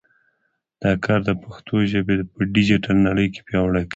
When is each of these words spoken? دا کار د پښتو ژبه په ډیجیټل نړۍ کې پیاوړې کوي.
دا 0.81 0.91
کار 1.05 1.19
د 1.27 1.29
پښتو 1.43 1.75
ژبه 1.91 2.13
په 2.33 2.41
ډیجیټل 2.53 2.95
نړۍ 3.07 3.27
کې 3.33 3.41
پیاوړې 3.47 3.81
کوي. 3.85 3.89